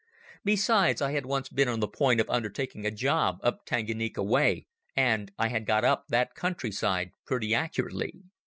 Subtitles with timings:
[0.43, 4.65] Besides, I had once been on the point of undertaking a job up Tanganyika way,
[4.95, 8.15] and I had got up that country side pretty accurately.